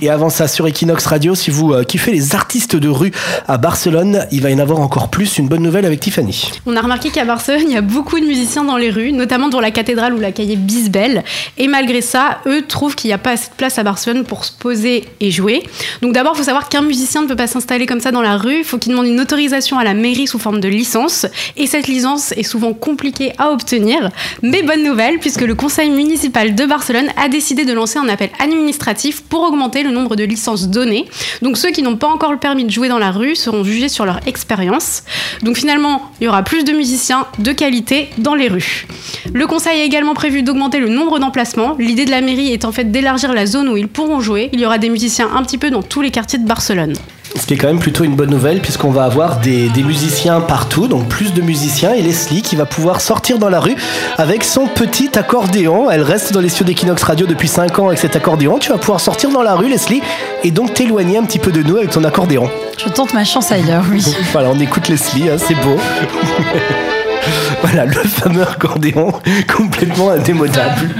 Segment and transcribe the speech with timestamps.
[0.00, 3.12] Et avant ça, sur Equinox Radio, si vous euh, kiffez les artistes de rue
[3.46, 5.36] à Barcelone, il va y en avoir encore plus.
[5.36, 6.50] Une bonne nouvelle avec Tiffany.
[6.64, 9.50] On a remarqué qu'à Barcelone, il y a beaucoup de musiciens dans les rues, notamment
[9.50, 11.22] dans la cathédrale ou la cahier Bisbel.
[11.58, 14.46] Et malgré ça, eux trouvent qu'il n'y a pas assez de place à Barcelone pour
[14.46, 15.62] se poser et jouer.
[16.00, 18.38] Donc d'abord, il faut savoir qu'un musicien ne peut pas s'installer comme ça dans la
[18.38, 18.60] rue.
[18.60, 21.26] Il faut qu'il demande une autorisation à la mairie sous forme de licence.
[21.58, 24.08] Et cette licence est souvent compliquée à obtenir.
[24.40, 28.30] Mais bonne nouvelle, puisque le conseil municipal de Barcelone a décidé de lancer un appel
[28.40, 31.06] administratif pour augmenter le nombre de licences données.
[31.42, 33.88] Donc ceux qui n'ont pas encore le permis de jouer dans la rue seront jugés
[33.88, 35.02] sur leur expérience.
[35.42, 38.86] Donc finalement, il y aura plus de musiciens de qualité dans les rues.
[39.32, 41.76] Le conseil a également prévu d'augmenter le nombre d'emplacements.
[41.78, 44.50] L'idée de la mairie est en fait d'élargir la zone où ils pourront jouer.
[44.52, 46.94] Il y aura des musiciens un petit peu dans tous les quartiers de Barcelone.
[47.34, 50.40] Ce qui est quand même plutôt une bonne nouvelle puisqu'on va avoir des, des, musiciens
[50.40, 53.74] partout, donc plus de musiciens et Leslie qui va pouvoir sortir dans la rue
[54.18, 55.90] avec son petit accordéon.
[55.90, 58.58] Elle reste dans les studios d'Equinox Radio depuis 5 ans avec cet accordéon.
[58.58, 60.02] Tu vas pouvoir sortir dans la rue Leslie
[60.44, 62.50] et donc t'éloigner un petit peu de nous avec ton accordéon.
[62.76, 64.04] Je tente ma chance ailleurs, oui.
[64.32, 65.76] voilà, on écoute Leslie, hein, c'est beau.
[67.62, 69.12] voilà, le fameux accordéon
[69.56, 70.90] complètement indémodable.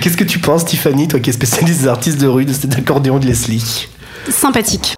[0.00, 2.76] Qu'est-ce que tu penses Tiffany, toi qui es spécialiste des artistes de rue, de cet
[2.76, 3.88] accordéon de Leslie?
[4.28, 4.97] Sympathique.